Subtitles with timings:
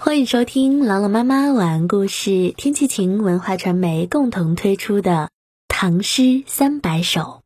[0.00, 5.10] 欢迎收听朗朗妈妈晚安故事，天气晴文化传媒共同推出的
[5.66, 7.42] 《唐诗三百首》。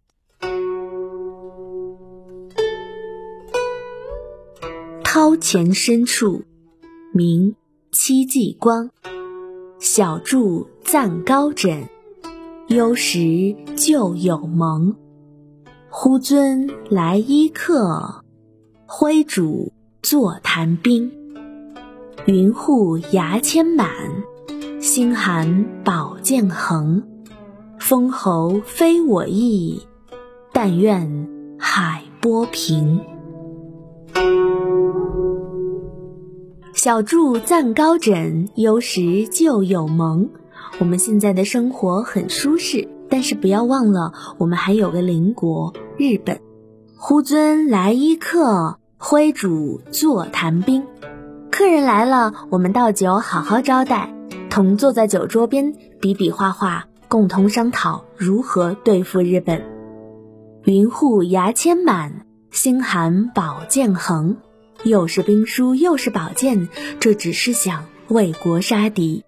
[5.02, 6.42] 涛前深处，
[7.14, 7.52] 明·
[7.90, 8.90] 戚继光。
[9.80, 11.88] 小筑暂高枕，
[12.68, 14.94] 幽时旧友盟。
[15.88, 18.22] 忽尊来依客，
[18.84, 19.72] 挥主
[20.02, 21.21] 坐谈兵。
[22.26, 23.88] 云户牙签满，
[24.80, 27.02] 星寒宝剑横。
[27.80, 29.82] 封侯非我意，
[30.52, 31.28] 但愿
[31.58, 33.00] 海波平。
[36.72, 40.30] 小筑暂高枕，忧时旧友盟。
[40.78, 46.40] 我们现在的生活很舒适，但是不要忘了，我们还有个邻国日本。
[46.96, 50.84] 忽尊来依客，挥主坐谈兵。
[51.62, 54.12] 客人来了，我们倒酒好好招待，
[54.50, 59.62] 同坐在酒桌边，比比划划，共同商讨如何对付日本。
[60.64, 64.38] 云户牙签满，星寒宝剑横，
[64.82, 69.22] 又是兵书又是宝剑，这只是想为国杀敌。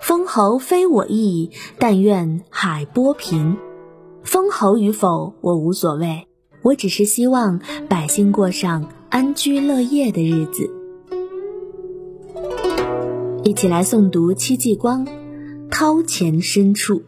[0.00, 3.56] 封侯非我意，但愿海波平。
[4.22, 6.28] 封侯与否我无所谓，
[6.62, 10.75] 我只是希望百姓过上安居乐业的日子。
[13.46, 15.06] 一起来诵读戚继光
[15.70, 17.00] 《掏钱深处》。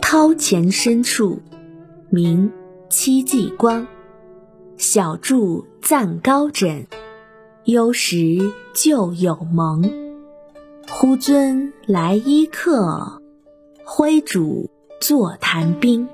[0.00, 1.40] 掏钱深处，
[2.10, 2.48] 明·
[2.88, 3.88] 戚继光。
[4.76, 6.86] 小筑暂高枕，
[7.64, 8.16] 忧时
[8.72, 9.82] 旧友盟。
[10.88, 13.20] 忽尊来依客，
[13.84, 16.08] 挥主坐谈兵。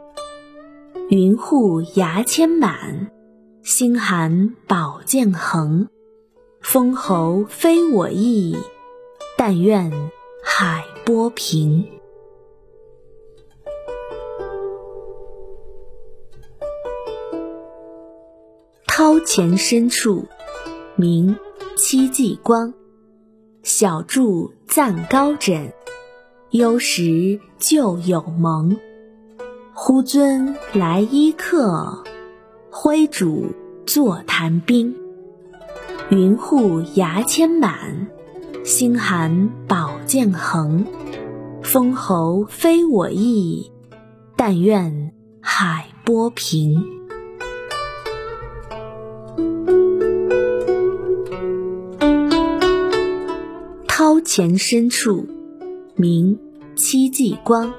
[1.10, 3.10] 云户牙签满。
[3.76, 5.88] 星寒宝剑横，
[6.60, 8.56] 封侯非我意，
[9.36, 9.90] 但愿
[10.44, 11.84] 海波平。
[18.86, 20.24] 掏钱深处，
[20.94, 21.34] 明·
[21.76, 22.72] 戚继光。
[23.64, 25.72] 小筑暂高枕，
[26.50, 28.78] 忧时旧友盟。
[29.74, 32.04] 忽尊来依客。
[32.76, 33.46] 挥主
[33.86, 34.94] 坐谈兵，
[36.10, 38.08] 云户牙签满，
[38.64, 40.84] 星寒宝剑横。
[41.62, 43.70] 封侯非我意，
[44.36, 46.82] 但愿海波平。
[53.86, 55.26] 掏钱深处，
[55.94, 56.36] 明·
[56.74, 57.72] 戚继光。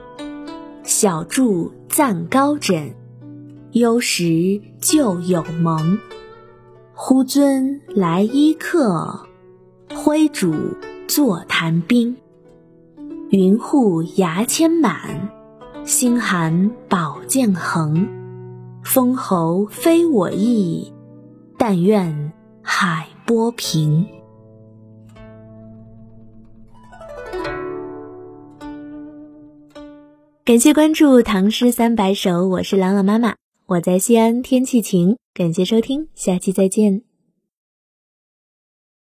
[0.84, 2.94] 小筑暂高枕。
[3.72, 5.98] 忧时旧友盟，
[6.94, 9.28] 呼尊来依客，
[9.96, 10.54] 挥主
[11.08, 12.16] 坐谈兵。
[13.32, 15.28] 云户牙签满，
[15.86, 18.08] 星寒宝剑横。
[18.84, 20.94] 封侯非我意，
[21.58, 22.32] 但愿
[22.62, 24.06] 海波平。
[30.44, 33.34] 感谢关注《唐诗三百首》，我是朗朗妈妈。
[33.68, 35.18] 我在西安，天气晴。
[35.34, 37.05] 感谢收听，下期再见。